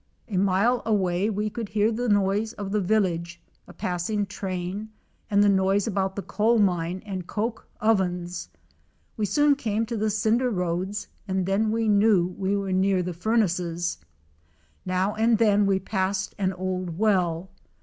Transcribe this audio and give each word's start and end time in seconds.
A 0.29 0.37
mile 0.37 0.81
away 0.83 1.29
we 1.29 1.51
could 1.51 1.69
hear 1.69 1.91
the 1.91 2.09
noise 2.09 2.53
of 2.53 2.71
the 2.71 2.81
village, 2.81 3.39
a 3.67 3.73
passing 3.75 4.25
train, 4.25 4.89
and 5.29 5.43
the 5.43 5.47
noise 5.47 5.85
about 5.85 6.15
the 6.15 6.23
coal 6.23 6.57
mine 6.57 7.03
and 7.05 7.27
coke 7.27 7.67
ovens. 7.79 8.49
We 9.15 9.27
soon 9.27 9.53
came 9.55 9.85
to 9.85 9.95
the 9.97 10.09
cinder 10.09 10.49
roads 10.49 11.07
and 11.27 11.45
then 11.45 11.69
we 11.69 11.87
knew 11.87 12.33
we 12.39 12.57
were 12.57 12.71
near 12.73 13.03
the 13.03 13.13
furnaces. 13.13 13.99
Now 14.87 15.13
and 15.13 15.37
then 15.37 15.67
we 15.67 15.77
passed 15.79 16.33
an 16.39 16.51
old 16.53 16.97
well. 16.97 17.51